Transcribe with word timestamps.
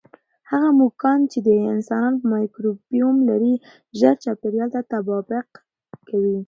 هغه 0.49 0.69
موږکان 0.79 1.19
چې 1.31 1.39
د 1.47 1.49
انسان 1.73 2.11
مایکروبیوم 2.31 3.17
لري، 3.29 3.53
ژر 3.99 4.15
چاپېریال 4.23 4.69
ته 4.75 4.81
تطابق 4.91 5.47
کوي. 6.09 6.37